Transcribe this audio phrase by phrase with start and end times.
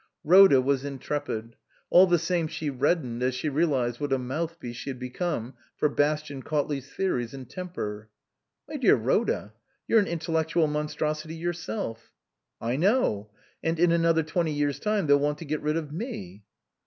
[0.25, 1.55] Bhoda was intrepid;
[1.91, 5.53] all the same she red dened as she realized what a mouthpiece she had become
[5.77, 8.09] for Bastian Cautley's theories and temper."
[8.67, 9.53] My dear Rhoda,
[9.87, 12.13] you're an intellectual mon strosity yourself."
[12.59, 13.29] "I know.
[13.63, 16.45] And in another twenty years' time they'll want to get rid of me."